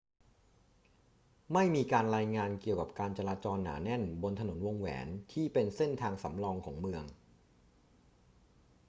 [1.53, 7.03] ไม่มีการรายงานเกี่ยวกับการจราจรหนาแน่นบนถนนวงแหวนที่เป็นเส้นทางสำรองของเมือง